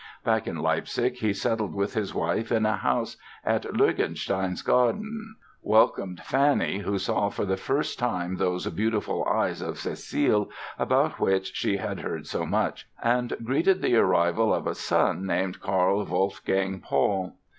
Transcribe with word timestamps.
Back 0.23 0.47
in 0.47 0.55
Leipzig 0.57 1.17
he 1.17 1.31
settled 1.31 1.75
with 1.75 1.93
his 1.93 2.11
wife 2.11 2.51
in 2.51 2.65
a 2.65 2.75
house 2.75 3.17
in 3.45 3.61
Lurgenstein's 3.71 4.63
Garden, 4.63 5.35
welcomed 5.61 6.21
Fanny, 6.21 6.79
who 6.79 6.97
saw 6.97 7.29
for 7.29 7.45
the 7.45 7.55
first 7.55 7.99
time 7.99 8.37
those 8.37 8.65
"beautiful 8.69 9.23
eyes" 9.25 9.61
of 9.61 9.75
Cécile, 9.75 10.49
about 10.79 11.19
which 11.19 11.55
she 11.55 11.77
had 11.77 11.99
heard 11.99 12.25
so 12.25 12.47
much, 12.47 12.87
and 13.03 13.33
greeted 13.43 13.83
the 13.83 13.95
arrival 13.97 14.51
of 14.51 14.65
a 14.65 14.73
son, 14.73 15.27
named 15.27 15.61
Carl 15.61 16.03
Wolfgang 16.03 16.79
Paul. 16.79 17.33